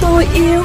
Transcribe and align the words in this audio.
tôi 0.00 0.26
yêu 0.34 0.62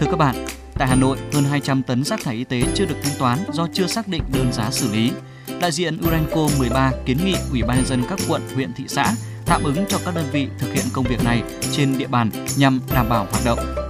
Thưa 0.00 0.06
các 0.10 0.16
bạn, 0.16 0.46
tại 0.78 0.88
Hà 0.88 0.94
Nội, 0.94 1.18
hơn 1.32 1.44
200 1.44 1.82
tấn 1.82 2.04
rác 2.04 2.20
thải 2.24 2.34
y 2.34 2.44
tế 2.44 2.62
chưa 2.74 2.84
được 2.86 2.96
thanh 3.02 3.18
toán 3.18 3.38
do 3.52 3.68
chưa 3.72 3.86
xác 3.86 4.08
định 4.08 4.22
đơn 4.32 4.52
giá 4.52 4.70
xử 4.70 4.92
lý. 4.92 5.12
Đại 5.60 5.72
diện 5.72 5.98
Urenco 6.06 6.48
13 6.58 6.92
kiến 7.06 7.18
nghị 7.24 7.34
Ủy 7.50 7.62
ban 7.62 7.76
nhân 7.76 7.86
dân 7.86 8.02
các 8.08 8.18
quận, 8.28 8.42
huyện, 8.54 8.72
thị 8.76 8.84
xã 8.88 9.14
tạm 9.46 9.62
ứng 9.64 9.84
cho 9.88 9.98
các 10.04 10.14
đơn 10.14 10.26
vị 10.32 10.48
thực 10.58 10.74
hiện 10.74 10.84
công 10.92 11.04
việc 11.04 11.24
này 11.24 11.42
trên 11.72 11.98
địa 11.98 12.06
bàn 12.06 12.30
nhằm 12.56 12.80
đảm 12.94 13.08
bảo 13.08 13.26
hoạt 13.30 13.44
động. 13.44 13.81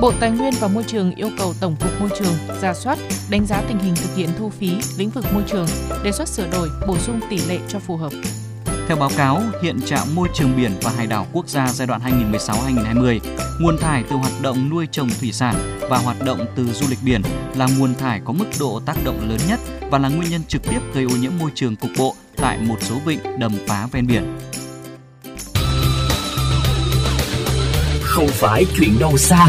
Bộ 0.00 0.12
Tài 0.20 0.30
nguyên 0.30 0.52
và 0.60 0.68
Môi 0.68 0.84
trường 0.84 1.14
yêu 1.14 1.30
cầu 1.38 1.54
Tổng 1.60 1.76
cục 1.80 2.00
Môi 2.00 2.10
trường 2.18 2.34
ra 2.60 2.74
soát, 2.74 2.98
đánh 3.30 3.46
giá 3.46 3.62
tình 3.68 3.78
hình 3.78 3.94
thực 3.96 4.16
hiện 4.16 4.28
thu 4.38 4.50
phí 4.50 4.72
lĩnh 4.96 5.10
vực 5.10 5.24
môi 5.34 5.42
trường, 5.46 5.66
đề 6.02 6.12
xuất 6.12 6.28
sửa 6.28 6.50
đổi, 6.52 6.68
bổ 6.86 6.98
sung 6.98 7.20
tỷ 7.30 7.38
lệ 7.48 7.58
cho 7.68 7.78
phù 7.78 7.96
hợp. 7.96 8.12
Theo 8.88 8.96
báo 8.96 9.10
cáo 9.16 9.42
hiện 9.62 9.80
trạng 9.86 10.14
môi 10.14 10.28
trường 10.34 10.56
biển 10.56 10.72
và 10.82 10.90
hải 10.90 11.06
đảo 11.06 11.26
quốc 11.32 11.48
gia 11.48 11.66
giai 11.72 11.86
đoạn 11.86 12.00
2016-2020, 12.32 13.18
nguồn 13.60 13.78
thải 13.78 14.04
từ 14.10 14.16
hoạt 14.16 14.32
động 14.42 14.70
nuôi 14.70 14.88
trồng 14.90 15.08
thủy 15.20 15.32
sản 15.32 15.78
và 15.90 15.98
hoạt 15.98 16.16
động 16.24 16.46
từ 16.56 16.72
du 16.72 16.86
lịch 16.90 16.98
biển 17.04 17.22
là 17.54 17.68
nguồn 17.78 17.94
thải 17.94 18.20
có 18.24 18.32
mức 18.32 18.46
độ 18.60 18.80
tác 18.86 18.96
động 19.04 19.28
lớn 19.28 19.38
nhất 19.48 19.60
và 19.90 19.98
là 19.98 20.08
nguyên 20.08 20.30
nhân 20.30 20.42
trực 20.48 20.62
tiếp 20.62 20.80
gây 20.94 21.04
ô 21.04 21.16
nhiễm 21.20 21.32
môi 21.38 21.50
trường 21.54 21.76
cục 21.76 21.90
bộ 21.98 22.14
tại 22.36 22.58
một 22.58 22.76
số 22.80 22.94
vịnh, 23.04 23.20
đầm 23.38 23.52
phá 23.66 23.86
ven 23.92 24.06
biển. 24.06 24.38
Không 28.02 28.28
phải 28.28 28.64
chuyện 28.76 28.98
đâu 29.00 29.16
xa. 29.16 29.46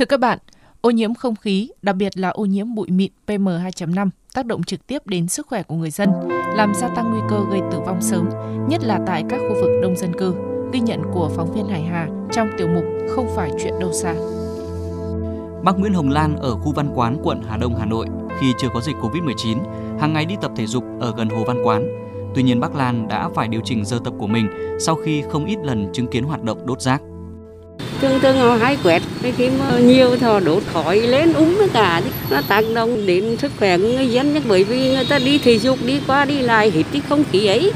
Thưa 0.00 0.06
các 0.06 0.20
bạn, 0.20 0.38
ô 0.80 0.90
nhiễm 0.90 1.14
không 1.14 1.36
khí, 1.36 1.70
đặc 1.82 1.96
biệt 1.96 2.18
là 2.18 2.28
ô 2.28 2.44
nhiễm 2.44 2.74
bụi 2.74 2.88
mịn 2.90 3.12
PM2.5 3.26 4.08
tác 4.34 4.46
động 4.46 4.62
trực 4.62 4.86
tiếp 4.86 5.06
đến 5.06 5.28
sức 5.28 5.46
khỏe 5.46 5.62
của 5.62 5.74
người 5.74 5.90
dân, 5.90 6.10
làm 6.54 6.74
gia 6.74 6.88
tăng 6.88 7.10
nguy 7.10 7.20
cơ 7.30 7.40
gây 7.50 7.60
tử 7.70 7.80
vong 7.80 8.02
sớm, 8.02 8.28
nhất 8.68 8.84
là 8.84 9.00
tại 9.06 9.24
các 9.28 9.40
khu 9.48 9.54
vực 9.54 9.70
đông 9.82 9.96
dân 9.96 10.12
cư. 10.18 10.34
Ghi 10.72 10.80
nhận 10.80 11.02
của 11.12 11.30
phóng 11.36 11.52
viên 11.54 11.68
Hải 11.68 11.82
Hà 11.82 12.08
trong 12.32 12.48
tiểu 12.58 12.68
mục 12.68 12.84
Không 13.10 13.28
phải 13.36 13.50
chuyện 13.62 13.72
đâu 13.80 13.92
xa. 13.92 14.14
Bác 15.64 15.78
Nguyễn 15.78 15.92
Hồng 15.92 16.10
Lan 16.10 16.36
ở 16.36 16.54
khu 16.54 16.72
Văn 16.72 16.90
Quán, 16.94 17.16
quận 17.22 17.42
Hà 17.48 17.56
Đông, 17.56 17.76
Hà 17.78 17.86
Nội 17.86 18.06
khi 18.40 18.52
chưa 18.58 18.68
có 18.74 18.80
dịch 18.80 18.96
Covid-19, 18.96 19.58
hàng 20.00 20.12
ngày 20.12 20.24
đi 20.24 20.34
tập 20.40 20.52
thể 20.56 20.66
dục 20.66 20.84
ở 21.00 21.14
gần 21.16 21.28
Hồ 21.28 21.44
Văn 21.46 21.62
Quán. 21.64 21.86
Tuy 22.34 22.42
nhiên 22.42 22.60
bác 22.60 22.74
Lan 22.74 23.08
đã 23.08 23.28
phải 23.34 23.48
điều 23.48 23.60
chỉnh 23.64 23.84
giờ 23.84 23.98
tập 24.04 24.14
của 24.18 24.26
mình 24.26 24.48
sau 24.80 24.94
khi 24.94 25.22
không 25.30 25.44
ít 25.44 25.58
lần 25.64 25.92
chứng 25.92 26.06
kiến 26.06 26.24
hoạt 26.24 26.42
động 26.42 26.66
đốt 26.66 26.80
rác 26.80 27.02
thường 28.00 28.20
thường 28.20 28.38
họ 28.38 28.56
hay 28.56 28.76
quẹt 28.82 29.02
khi 29.36 29.50
mà 29.50 29.66
ờ, 29.68 29.80
nhiều 29.80 30.16
thì 30.16 30.26
họ 30.26 30.40
đốt 30.40 30.62
khói 30.72 30.96
lên 30.96 31.32
úng 31.32 31.56
tất 31.58 31.66
cả 31.72 32.02
nó 32.30 32.40
tác 32.48 32.64
động 32.74 33.06
đến 33.06 33.36
sức 33.36 33.52
khỏe 33.58 33.78
của 33.78 33.84
người 33.84 34.10
dân 34.10 34.34
nhất 34.34 34.42
bởi 34.48 34.64
vì 34.64 34.94
người 34.94 35.04
ta 35.04 35.18
đi 35.18 35.38
thể 35.38 35.58
dục 35.58 35.78
đi 35.86 36.00
qua 36.06 36.24
đi 36.24 36.38
lại 36.38 36.70
hít 36.70 36.86
cái 36.92 37.02
không 37.08 37.24
khí 37.32 37.46
ấy 37.46 37.72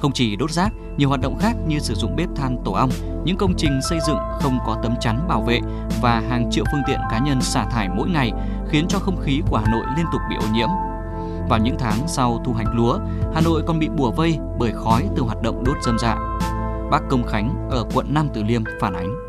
không 0.00 0.12
chỉ 0.12 0.36
đốt 0.36 0.50
rác 0.50 0.72
nhiều 0.96 1.08
hoạt 1.08 1.20
động 1.20 1.38
khác 1.38 1.52
như 1.66 1.78
sử 1.78 1.94
dụng 1.94 2.16
bếp 2.16 2.28
than 2.36 2.58
tổ 2.64 2.72
ong 2.72 2.90
những 3.26 3.36
công 3.36 3.54
trình 3.56 3.80
xây 3.82 3.98
dựng 4.06 4.18
không 4.40 4.58
có 4.66 4.76
tấm 4.82 4.94
chắn 5.00 5.28
bảo 5.28 5.42
vệ 5.42 5.60
và 6.02 6.22
hàng 6.30 6.48
triệu 6.50 6.64
phương 6.72 6.82
tiện 6.86 6.98
cá 7.10 7.18
nhân 7.18 7.40
xả 7.40 7.64
thải 7.64 7.88
mỗi 7.88 8.08
ngày 8.08 8.32
khiến 8.68 8.86
cho 8.88 8.98
không 8.98 9.20
khí 9.22 9.42
của 9.50 9.56
Hà 9.56 9.70
Nội 9.70 9.86
liên 9.96 10.06
tục 10.12 10.20
bị 10.30 10.36
ô 10.36 10.54
nhiễm. 10.54 10.68
Vào 11.48 11.58
những 11.58 11.76
tháng 11.78 11.98
sau 12.08 12.42
thu 12.44 12.52
hoạch 12.52 12.74
lúa, 12.74 12.98
Hà 13.34 13.40
Nội 13.40 13.62
còn 13.66 13.78
bị 13.78 13.88
bùa 13.88 14.10
vây 14.10 14.38
bởi 14.58 14.72
khói 14.72 15.08
từ 15.16 15.22
hoạt 15.22 15.42
động 15.42 15.64
đốt 15.64 15.76
rơm 15.82 15.98
rạ. 15.98 16.16
Dạ. 16.40 16.48
Bác 16.90 17.00
Công 17.08 17.24
Khánh 17.24 17.68
ở 17.70 17.84
quận 17.94 18.14
Nam 18.14 18.28
Từ 18.34 18.42
Liêm 18.42 18.62
phản 18.80 18.94
ánh 18.94 19.25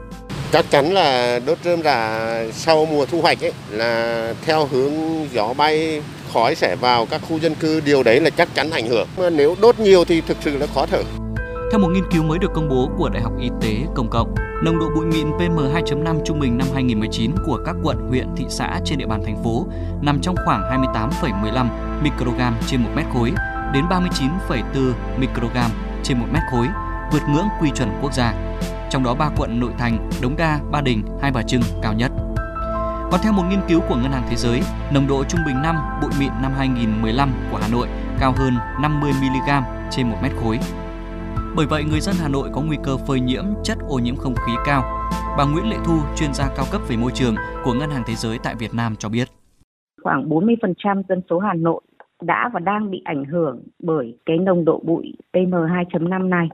chắc 0.51 0.65
chắn 0.69 0.93
là 0.93 1.39
đốt 1.45 1.57
rơm 1.63 1.83
rạ 1.83 2.29
sau 2.51 2.85
mùa 2.85 3.05
thu 3.05 3.21
hoạch 3.21 3.43
ấy 3.43 3.51
là 3.71 4.33
theo 4.45 4.65
hướng 4.65 4.93
gió 5.33 5.53
bay 5.53 6.01
khói 6.33 6.55
sẽ 6.55 6.75
vào 6.75 7.05
các 7.05 7.21
khu 7.29 7.39
dân 7.39 7.55
cư 7.55 7.79
điều 7.79 8.03
đấy 8.03 8.19
là 8.21 8.29
chắc 8.29 8.55
chắn 8.55 8.69
ảnh 8.69 8.87
hưởng. 8.87 9.07
Mà 9.17 9.29
nếu 9.29 9.55
đốt 9.61 9.79
nhiều 9.79 10.05
thì 10.05 10.21
thực 10.21 10.37
sự 10.41 10.57
là 10.57 10.67
khó 10.75 10.85
thở. 10.85 11.03
Theo 11.71 11.79
một 11.79 11.87
nghiên 11.87 12.11
cứu 12.11 12.23
mới 12.23 12.39
được 12.39 12.51
công 12.53 12.69
bố 12.69 12.89
của 12.97 13.09
Đại 13.09 13.21
học 13.21 13.33
Y 13.41 13.49
tế 13.61 13.75
Công 13.95 14.09
cộng, 14.09 14.35
nồng 14.63 14.79
độ 14.79 14.85
bụi 14.95 15.05
mịn 15.05 15.31
PM2.5 15.31 16.19
trung 16.25 16.39
bình 16.39 16.57
năm 16.57 16.67
2019 16.73 17.31
của 17.45 17.59
các 17.65 17.75
quận, 17.83 17.97
huyện, 18.09 18.27
thị 18.37 18.45
xã 18.49 18.79
trên 18.85 18.97
địa 18.97 19.05
bàn 19.05 19.23
thành 19.25 19.43
phố 19.43 19.65
nằm 20.01 20.19
trong 20.21 20.35
khoảng 20.45 20.61
28,15 21.21 21.67
microgram 22.03 22.55
trên 22.67 22.83
một 22.83 22.89
mét 22.95 23.05
khối 23.13 23.31
đến 23.73 23.83
39,4 23.89 24.91
microgram 25.17 25.71
trên 26.03 26.19
một 26.19 26.27
mét 26.33 26.43
khối, 26.51 26.67
vượt 27.11 27.21
ngưỡng 27.29 27.47
quy 27.61 27.69
chuẩn 27.75 27.89
quốc 28.01 28.13
gia 28.13 28.46
trong 28.89 29.03
đó 29.03 29.15
ba 29.19 29.29
quận 29.37 29.59
nội 29.59 29.71
thành, 29.77 30.09
Đống 30.21 30.35
Đa, 30.37 30.59
Ba 30.71 30.81
Đình, 30.81 31.03
Hai 31.21 31.31
Bà 31.31 31.41
Trưng 31.41 31.61
cao 31.81 31.93
nhất. 31.93 32.11
Còn 33.11 33.19
theo 33.23 33.33
một 33.33 33.43
nghiên 33.49 33.59
cứu 33.67 33.79
của 33.89 33.95
Ngân 33.95 34.11
hàng 34.11 34.27
Thế 34.29 34.35
giới, 34.35 34.61
nồng 34.93 35.07
độ 35.07 35.23
trung 35.23 35.41
bình 35.45 35.55
năm 35.63 35.75
bụi 36.01 36.11
mịn 36.19 36.31
năm 36.41 36.51
2015 36.57 37.29
của 37.51 37.57
Hà 37.61 37.67
Nội 37.71 37.87
cao 38.19 38.33
hơn 38.37 38.53
50 38.81 39.11
mg 39.21 39.49
trên 39.91 40.09
một 40.09 40.17
mét 40.23 40.31
khối. 40.43 40.59
Bởi 41.55 41.65
vậy, 41.65 41.83
người 41.83 41.99
dân 41.99 42.15
Hà 42.21 42.27
Nội 42.27 42.49
có 42.53 42.61
nguy 42.61 42.77
cơ 42.83 42.97
phơi 42.97 43.19
nhiễm 43.19 43.43
chất 43.63 43.77
ô 43.89 43.99
nhiễm 43.99 44.15
không 44.15 44.35
khí 44.35 44.53
cao. 44.65 44.81
Bà 45.37 45.45
Nguyễn 45.45 45.69
Lệ 45.69 45.77
Thu, 45.85 45.93
chuyên 46.15 46.33
gia 46.33 46.47
cao 46.57 46.65
cấp 46.71 46.81
về 46.89 46.95
môi 46.97 47.11
trường 47.13 47.35
của 47.63 47.73
Ngân 47.73 47.89
hàng 47.89 48.03
Thế 48.07 48.13
giới 48.15 48.37
tại 48.43 48.55
Việt 48.59 48.73
Nam 48.73 48.95
cho 48.95 49.09
biết. 49.09 49.27
Khoảng 50.03 50.29
40% 50.29 51.03
dân 51.09 51.21
số 51.29 51.39
Hà 51.39 51.53
Nội 51.53 51.81
đã 52.21 52.49
và 52.53 52.59
đang 52.59 52.91
bị 52.91 53.01
ảnh 53.05 53.25
hưởng 53.25 53.63
bởi 53.79 54.17
cái 54.25 54.37
nồng 54.37 54.65
độ 54.65 54.81
bụi 54.85 55.13
PM2.5 55.33 56.29
này. 56.29 56.49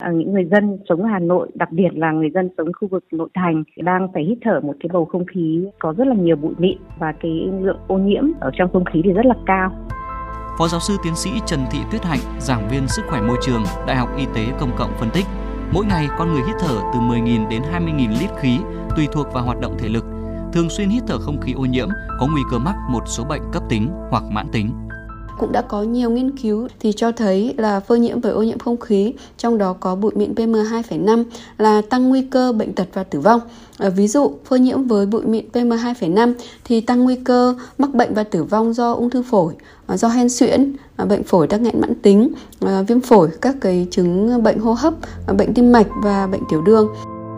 À, 0.00 0.10
những 0.10 0.32
người 0.32 0.44
dân 0.50 0.78
sống 0.88 1.02
ở 1.02 1.08
Hà 1.08 1.18
Nội, 1.18 1.48
đặc 1.54 1.72
biệt 1.72 1.88
là 1.94 2.12
người 2.12 2.30
dân 2.34 2.50
sống 2.58 2.72
khu 2.80 2.88
vực 2.88 3.04
nội 3.12 3.28
thành 3.34 3.64
đang 3.76 4.08
phải 4.14 4.24
hít 4.24 4.38
thở 4.42 4.60
một 4.60 4.74
cái 4.80 4.90
bầu 4.92 5.04
không 5.04 5.24
khí 5.26 5.64
có 5.78 5.94
rất 5.98 6.06
là 6.06 6.14
nhiều 6.14 6.36
bụi 6.36 6.54
mịn 6.58 6.78
và 6.98 7.12
cái 7.12 7.48
lượng 7.60 7.78
ô 7.86 7.98
nhiễm 7.98 8.24
ở 8.40 8.50
trong 8.54 8.70
không 8.72 8.84
khí 8.84 9.00
thì 9.04 9.12
rất 9.12 9.26
là 9.26 9.34
cao. 9.46 9.72
Phó 10.58 10.68
giáo 10.68 10.80
sư 10.80 10.96
tiến 11.04 11.14
sĩ 11.16 11.30
Trần 11.46 11.60
Thị 11.70 11.78
Tuyết 11.92 12.04
Hạnh, 12.04 12.18
giảng 12.38 12.68
viên 12.70 12.88
sức 12.88 13.02
khỏe 13.10 13.20
môi 13.20 13.36
trường, 13.42 13.62
Đại 13.86 13.96
học 13.96 14.08
Y 14.18 14.24
tế 14.34 14.42
Công 14.60 14.70
cộng 14.78 14.90
phân 15.00 15.08
tích, 15.14 15.24
mỗi 15.72 15.84
ngày 15.86 16.06
con 16.18 16.28
người 16.32 16.42
hít 16.46 16.56
thở 16.60 16.76
từ 16.94 17.00
10.000 17.00 17.48
đến 17.50 17.62
20.000 17.72 18.08
lít 18.20 18.30
khí 18.40 18.58
tùy 18.96 19.06
thuộc 19.12 19.26
vào 19.32 19.44
hoạt 19.44 19.60
động 19.60 19.76
thể 19.78 19.88
lực. 19.88 20.04
Thường 20.52 20.68
xuyên 20.68 20.88
hít 20.88 21.02
thở 21.06 21.18
không 21.18 21.40
khí 21.40 21.52
ô 21.52 21.64
nhiễm 21.64 21.88
có 22.20 22.26
nguy 22.32 22.42
cơ 22.50 22.58
mắc 22.58 22.74
một 22.90 23.02
số 23.06 23.24
bệnh 23.24 23.42
cấp 23.52 23.62
tính 23.68 23.88
hoặc 24.10 24.22
mãn 24.32 24.46
tính 24.52 24.70
cũng 25.40 25.52
đã 25.52 25.62
có 25.62 25.82
nhiều 25.82 26.10
nghiên 26.10 26.38
cứu 26.38 26.68
thì 26.80 26.92
cho 26.96 27.12
thấy 27.12 27.54
là 27.56 27.80
phơi 27.80 28.00
nhiễm 28.00 28.20
bởi 28.20 28.32
ô 28.32 28.42
nhiễm 28.42 28.58
không 28.58 28.80
khí, 28.80 29.12
trong 29.36 29.58
đó 29.58 29.72
có 29.80 29.94
bụi 29.94 30.12
mịn 30.14 30.34
PM2,5 30.34 31.24
là 31.58 31.82
tăng 31.90 32.08
nguy 32.08 32.22
cơ 32.22 32.52
bệnh 32.52 32.72
tật 32.72 32.86
và 32.92 33.04
tử 33.04 33.20
vong. 33.20 33.40
À, 33.78 33.88
ví 33.88 34.08
dụ, 34.08 34.32
phơi 34.44 34.60
nhiễm 34.60 34.82
với 34.82 35.06
bụi 35.06 35.22
mịn 35.24 35.44
PM2,5 35.52 36.32
thì 36.64 36.80
tăng 36.80 37.04
nguy 37.04 37.16
cơ 37.16 37.54
mắc 37.78 37.94
bệnh 37.94 38.14
và 38.14 38.24
tử 38.24 38.44
vong 38.44 38.72
do 38.72 38.92
ung 38.92 39.10
thư 39.10 39.22
phổi, 39.22 39.54
à, 39.86 39.96
do 39.96 40.08
hen 40.08 40.28
suyễn, 40.28 40.72
à, 40.96 41.04
bệnh 41.04 41.22
phổi 41.22 41.46
tắc 41.46 41.60
nghẽn 41.60 41.80
mãn 41.80 41.94
tính, 41.94 42.32
à, 42.60 42.82
viêm 42.82 43.00
phổi, 43.00 43.28
các 43.40 43.56
cái 43.60 43.86
chứng 43.90 44.42
bệnh 44.42 44.58
hô 44.58 44.72
hấp, 44.72 44.94
bệnh 45.38 45.54
tim 45.54 45.72
mạch 45.72 45.86
và 46.02 46.26
bệnh 46.26 46.42
tiểu 46.50 46.62
đường. 46.62 46.88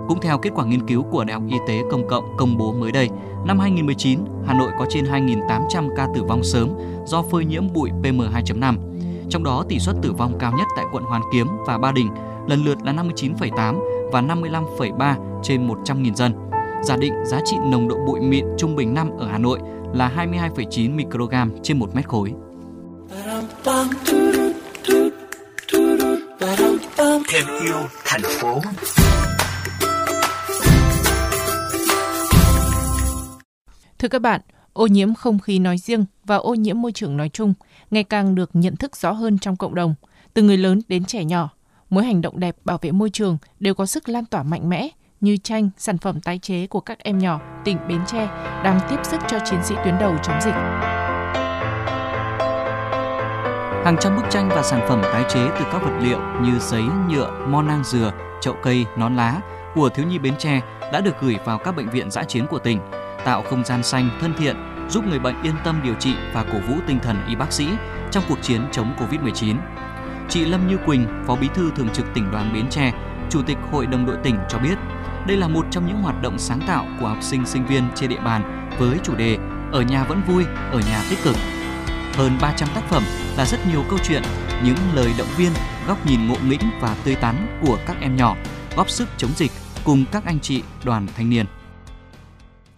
Cũng 0.08 0.20
theo 0.20 0.38
kết 0.38 0.50
quả 0.54 0.64
nghiên 0.64 0.86
cứu 0.86 1.02
của 1.02 1.24
Đại 1.24 1.34
học 1.34 1.42
Y 1.48 1.56
tế 1.68 1.82
Công 1.90 2.08
cộng 2.08 2.36
công 2.36 2.58
bố 2.58 2.72
mới 2.72 2.92
đây, 2.92 3.08
năm 3.46 3.58
2019, 3.58 4.18
Hà 4.46 4.54
Nội 4.54 4.70
có 4.78 4.86
trên 4.88 5.04
2.800 5.04 5.96
ca 5.96 6.08
tử 6.14 6.22
vong 6.22 6.44
sớm 6.44 6.68
do 7.06 7.22
phơi 7.22 7.44
nhiễm 7.44 7.72
bụi 7.72 7.90
PM2.5. 8.02 8.76
Trong 9.30 9.44
đó 9.44 9.64
tỷ 9.68 9.78
suất 9.78 9.96
tử 10.02 10.12
vong 10.12 10.38
cao 10.38 10.52
nhất 10.58 10.68
tại 10.76 10.84
quận 10.92 11.04
Hoàn 11.04 11.22
Kiếm 11.32 11.46
và 11.66 11.78
Ba 11.78 11.92
Đình 11.92 12.08
lần 12.46 12.64
lượt 12.64 12.78
là 12.84 12.92
59,8 12.92 13.80
và 14.12 14.22
55,3 14.22 15.14
trên 15.42 15.68
100.000 15.68 16.14
dân. 16.14 16.32
Giả 16.82 16.96
định 16.96 17.14
giá 17.24 17.40
trị 17.44 17.56
nồng 17.64 17.88
độ 17.88 17.96
bụi 18.06 18.20
mịn 18.20 18.46
trung 18.58 18.76
bình 18.76 18.94
năm 18.94 19.10
ở 19.18 19.26
Hà 19.26 19.38
Nội 19.38 19.58
là 19.94 20.12
22,9 20.16 20.94
microgram 20.94 21.52
trên 21.62 21.78
1 21.78 21.94
mét 21.94 22.08
khối. 22.08 22.32
Thêm 27.28 27.46
yêu 27.62 27.76
thành 28.04 28.22
phố. 28.40 28.60
Thưa 34.02 34.08
các 34.08 34.22
bạn, 34.22 34.40
ô 34.72 34.86
nhiễm 34.86 35.14
không 35.14 35.38
khí 35.38 35.58
nói 35.58 35.78
riêng 35.78 36.04
và 36.24 36.36
ô 36.36 36.54
nhiễm 36.54 36.82
môi 36.82 36.92
trường 36.92 37.16
nói 37.16 37.28
chung 37.28 37.54
ngày 37.90 38.04
càng 38.04 38.34
được 38.34 38.50
nhận 38.52 38.76
thức 38.76 38.96
rõ 38.96 39.12
hơn 39.12 39.38
trong 39.38 39.56
cộng 39.56 39.74
đồng, 39.74 39.94
từ 40.34 40.42
người 40.42 40.56
lớn 40.56 40.80
đến 40.88 41.04
trẻ 41.04 41.24
nhỏ. 41.24 41.50
Mỗi 41.90 42.04
hành 42.04 42.20
động 42.20 42.40
đẹp 42.40 42.56
bảo 42.64 42.78
vệ 42.82 42.92
môi 42.92 43.10
trường 43.10 43.38
đều 43.60 43.74
có 43.74 43.86
sức 43.86 44.08
lan 44.08 44.24
tỏa 44.24 44.42
mạnh 44.42 44.68
mẽ 44.68 44.88
như 45.20 45.36
tranh, 45.36 45.70
sản 45.78 45.98
phẩm 45.98 46.20
tái 46.20 46.38
chế 46.38 46.66
của 46.66 46.80
các 46.80 46.98
em 46.98 47.18
nhỏ 47.18 47.40
tỉnh 47.64 47.78
Bến 47.88 48.00
Tre 48.06 48.26
đang 48.64 48.80
tiếp 48.90 48.96
sức 49.02 49.20
cho 49.28 49.38
chiến 49.44 49.60
sĩ 49.64 49.74
tuyến 49.84 49.94
đầu 50.00 50.14
chống 50.22 50.40
dịch. 50.40 50.54
Hàng 53.84 53.96
trăm 54.00 54.16
bức 54.16 54.24
tranh 54.30 54.48
và 54.48 54.62
sản 54.62 54.80
phẩm 54.88 55.02
tái 55.02 55.24
chế 55.28 55.48
từ 55.58 55.64
các 55.72 55.82
vật 55.82 55.98
liệu 56.00 56.18
như 56.42 56.58
giấy, 56.58 56.84
nhựa, 57.08 57.46
mo 57.48 57.62
nang 57.62 57.84
dừa, 57.84 58.12
chậu 58.40 58.54
cây, 58.62 58.84
nón 58.98 59.16
lá 59.16 59.40
của 59.74 59.88
thiếu 59.88 60.06
nhi 60.06 60.18
Bến 60.18 60.34
Tre 60.38 60.60
đã 60.92 61.00
được 61.00 61.14
gửi 61.20 61.36
vào 61.44 61.58
các 61.58 61.76
bệnh 61.76 61.90
viện 61.90 62.10
giã 62.10 62.24
chiến 62.24 62.46
của 62.50 62.58
tỉnh 62.58 62.78
tạo 63.24 63.42
không 63.42 63.64
gian 63.64 63.82
xanh 63.82 64.10
thân 64.20 64.34
thiện, 64.38 64.56
giúp 64.88 65.06
người 65.06 65.18
bệnh 65.18 65.42
yên 65.42 65.54
tâm 65.64 65.80
điều 65.84 65.94
trị 65.94 66.14
và 66.32 66.44
cổ 66.52 66.58
vũ 66.68 66.74
tinh 66.86 66.98
thần 67.02 67.16
y 67.28 67.34
bác 67.34 67.52
sĩ 67.52 67.68
trong 68.10 68.24
cuộc 68.28 68.42
chiến 68.42 68.62
chống 68.72 68.94
Covid-19. 68.98 69.56
Chị 70.28 70.44
Lâm 70.44 70.68
Như 70.68 70.76
Quỳnh, 70.86 71.06
Phó 71.26 71.36
Bí 71.36 71.48
thư 71.54 71.70
Thường 71.76 71.88
trực 71.88 72.06
tỉnh 72.14 72.30
đoàn 72.30 72.50
Bến 72.54 72.66
Tre, 72.70 72.92
Chủ 73.30 73.42
tịch 73.42 73.58
Hội 73.70 73.86
đồng 73.86 74.06
đội 74.06 74.16
tỉnh 74.22 74.36
cho 74.48 74.58
biết, 74.58 74.78
đây 75.26 75.36
là 75.36 75.48
một 75.48 75.66
trong 75.70 75.86
những 75.86 76.02
hoạt 76.02 76.22
động 76.22 76.38
sáng 76.38 76.60
tạo 76.66 76.86
của 77.00 77.08
học 77.08 77.18
sinh 77.20 77.46
sinh 77.46 77.66
viên 77.66 77.84
trên 77.94 78.10
địa 78.10 78.20
bàn 78.20 78.68
với 78.78 78.98
chủ 79.02 79.14
đề 79.14 79.38
Ở 79.72 79.82
nhà 79.82 80.04
vẫn 80.04 80.22
vui, 80.26 80.44
ở 80.70 80.80
nhà 80.88 81.02
tích 81.10 81.18
cực. 81.24 81.36
hơn 82.14 82.38
300 82.40 82.68
tác 82.74 82.82
phẩm 82.88 83.02
là 83.36 83.44
rất 83.44 83.58
nhiều 83.72 83.84
câu 83.90 83.98
chuyện, 84.04 84.22
những 84.64 84.76
lời 84.94 85.12
động 85.18 85.28
viên, 85.36 85.52
góc 85.86 86.06
nhìn 86.06 86.26
ngộ 86.26 86.36
nghĩnh 86.48 86.70
và 86.80 86.96
tươi 87.04 87.14
tắn 87.14 87.60
của 87.66 87.78
các 87.86 87.96
em 88.00 88.16
nhỏ, 88.16 88.36
góp 88.76 88.90
sức 88.90 89.08
chống 89.16 89.30
dịch 89.36 89.50
cùng 89.84 90.04
các 90.12 90.24
anh 90.24 90.40
chị 90.40 90.62
đoàn 90.84 91.06
thanh 91.16 91.30
niên. 91.30 91.46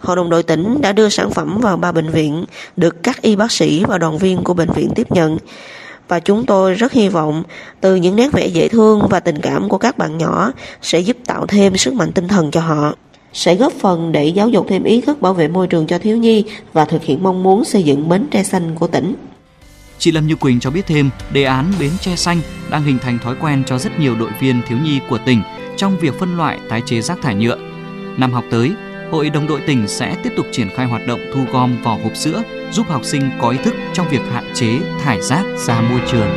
Hội 0.05 0.17
đồng 0.17 0.31
đội 0.31 0.43
tỉnh 0.43 0.81
đã 0.81 0.93
đưa 0.93 1.09
sản 1.09 1.31
phẩm 1.31 1.59
vào 1.61 1.77
ba 1.77 1.93
bệnh 1.93 2.11
viện, 2.11 2.45
được 2.77 3.03
các 3.03 3.23
y 3.23 3.37
bác 3.37 3.53
sĩ 3.53 3.85
và 3.85 3.99
đoàn 3.99 4.19
viên 4.19 4.45
của 4.45 4.55
bệnh 4.55 4.71
viện 4.71 4.91
tiếp 4.95 5.13
nhận. 5.13 5.39
Và 6.09 6.21
chúng 6.21 6.47
tôi 6.47 6.75
rất 6.75 6.93
hy 6.93 7.09
vọng 7.09 7.43
từ 7.81 7.97
những 7.97 8.17
nét 8.17 8.33
vẽ 8.33 8.47
dễ 8.47 8.69
thương 8.69 9.03
và 9.11 9.21
tình 9.21 9.41
cảm 9.41 9.69
của 9.69 9.79
các 9.79 9.99
bạn 9.99 10.19
nhỏ 10.19 10.53
sẽ 10.83 11.01
giúp 11.01 11.17
tạo 11.27 11.47
thêm 11.47 11.77
sức 11.77 11.95
mạnh 11.95 12.13
tinh 12.13 12.29
thần 12.29 12.51
cho 12.51 12.61
họ 12.61 12.95
sẽ 13.33 13.55
góp 13.55 13.73
phần 13.73 14.13
để 14.13 14.27
giáo 14.27 14.49
dục 14.49 14.67
thêm 14.69 14.85
ý 14.85 15.01
thức 15.01 15.23
bảo 15.23 15.35
vệ 15.35 15.49
môi 15.49 15.67
trường 15.67 15.87
cho 15.87 15.99
thiếu 15.99 16.17
nhi 16.17 16.45
và 16.73 16.85
thực 16.85 17.03
hiện 17.03 17.23
mong 17.23 17.43
muốn 17.43 17.65
xây 17.65 17.83
dựng 17.83 18.09
bến 18.09 18.27
tre 18.31 18.43
xanh 18.43 18.75
của 18.75 18.87
tỉnh. 18.87 19.15
Chị 19.99 20.13
Lâm 20.13 20.27
Như 20.27 20.37
Quỳnh 20.37 20.61
cho 20.61 20.71
biết 20.71 20.87
thêm, 20.87 21.11
đề 21.33 21.45
án 21.45 21.73
bến 21.81 21.91
tre 22.01 22.17
xanh 22.17 22.41
đang 22.71 22.83
hình 22.83 22.99
thành 22.99 23.19
thói 23.19 23.35
quen 23.41 23.63
cho 23.67 23.79
rất 23.79 23.99
nhiều 23.99 24.15
đội 24.15 24.31
viên 24.41 24.63
thiếu 24.69 24.79
nhi 24.85 25.01
của 25.11 25.19
tỉnh 25.27 25.43
trong 25.77 25.99
việc 25.99 26.19
phân 26.19 26.37
loại 26.37 26.59
tái 26.69 26.83
chế 26.87 27.01
rác 27.01 27.19
thải 27.23 27.35
nhựa. 27.35 27.57
Năm 28.17 28.33
học 28.33 28.45
tới, 28.51 28.73
Hội 29.15 29.31
đồng 29.31 29.47
đội 29.47 29.61
tỉnh 29.67 29.89
sẽ 29.89 30.17
tiếp 30.23 30.33
tục 30.37 30.47
triển 30.53 30.71
khai 30.71 30.87
hoạt 30.87 31.07
động 31.07 31.21
thu 31.35 31.41
gom 31.53 31.83
vỏ 31.83 31.99
hộp 32.03 32.17
sữa, 32.17 32.43
giúp 32.71 32.87
học 32.89 33.05
sinh 33.05 33.31
có 33.41 33.51
ý 33.51 33.59
thức 33.65 33.75
trong 33.93 34.09
việc 34.09 34.21
hạn 34.33 34.45
chế 34.55 34.79
thải 35.01 35.21
rác 35.23 35.45
ra 35.57 35.81
môi 35.81 36.01
trường. 36.11 36.29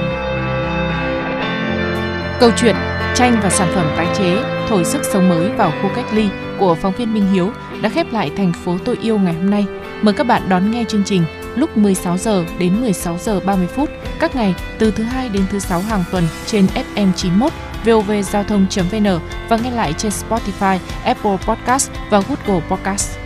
Câu 2.39 2.51
chuyện 2.57 2.75
tranh 3.15 3.39
và 3.43 3.49
sản 3.49 3.71
phẩm 3.75 3.93
tái 3.97 4.07
chế 4.17 4.43
thổi 4.69 4.85
sức 4.85 5.01
sống 5.13 5.29
mới 5.29 5.49
vào 5.49 5.71
khu 5.81 5.89
cách 5.95 6.05
ly 6.13 6.29
của 6.59 6.75
phóng 6.75 6.93
viên 6.97 7.13
Minh 7.13 7.33
Hiếu 7.33 7.51
đã 7.81 7.89
khép 7.89 8.13
lại 8.13 8.31
thành 8.37 8.53
phố 8.53 8.77
tôi 8.85 8.97
yêu 9.01 9.17
ngày 9.17 9.33
hôm 9.33 9.49
nay. 9.49 9.65
Mời 10.01 10.13
các 10.13 10.27
bạn 10.27 10.49
đón 10.49 10.71
nghe 10.71 10.83
chương 10.87 11.03
trình 11.03 11.23
lúc 11.55 11.77
16 11.77 12.17
giờ 12.17 12.45
đến 12.59 12.81
16 12.81 13.17
giờ 13.17 13.39
30 13.39 13.67
phút 13.67 13.89
các 14.19 14.35
ngày 14.35 14.55
từ 14.79 14.91
thứ 14.91 15.03
hai 15.03 15.29
đến 15.29 15.43
thứ 15.49 15.59
sáu 15.59 15.81
hàng 15.81 16.03
tuần 16.11 16.23
trên 16.45 16.67
FM 16.95 17.07
91 17.15 17.53
vovgiao 17.85 18.43
thông.vn 18.43 19.19
và 19.49 19.57
nghe 19.57 19.71
lại 19.71 19.93
trên 19.97 20.11
Spotify, 20.11 20.77
Apple 21.05 21.37
Podcast 21.45 21.91
và 22.09 22.21
Google 22.29 22.67
Podcast. 22.69 23.16